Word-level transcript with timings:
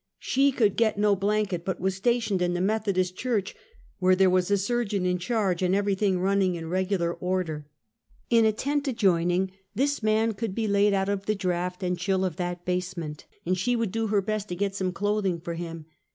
She 0.17 0.51
could 0.51 0.77
get 0.77 0.97
no 0.97 1.15
blanket; 1.15 1.63
but 1.63 1.79
was 1.79 1.93
stationed 1.93 2.41
in 2.41 2.55
the 2.55 2.59
Meth 2.59 2.85
odist 2.87 3.13
Church, 3.15 3.55
where 3.99 4.15
there 4.15 4.31
was 4.31 4.49
a 4.49 4.57
surgeon 4.57 5.05
in 5.05 5.19
charge, 5.19 5.61
and 5.61 5.75
everything 5.75 6.17
running 6.19 6.55
in 6.55 6.69
regular 6.69 7.13
order. 7.13 7.67
In 8.31 8.43
a 8.43 8.51
tent 8.51 8.83
318 8.85 8.93
Half 8.93 8.95
a 8.95 8.95
Centuet. 8.95 8.95
adjoining, 8.95 9.51
this 9.75 10.01
man 10.01 10.33
could 10.33 10.55
be 10.55 10.67
laid 10.67 10.95
out 10.95 11.09
of 11.09 11.27
the 11.27 11.35
draught 11.35 11.83
and 11.83 11.99
chill 11.99 12.25
of 12.25 12.37
that 12.37 12.65
basement, 12.65 13.27
and 13.45 13.55
she 13.55 13.75
would 13.75 13.91
do 13.91 14.07
her 14.07 14.23
best 14.23 14.49
to 14.49 14.55
get 14.55 14.73
some 14.75 14.91
clothing 14.91 15.39
for 15.39 15.53
him. 15.53 15.85